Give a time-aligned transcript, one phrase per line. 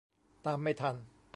[0.45, 0.95] ตามไม่ทัน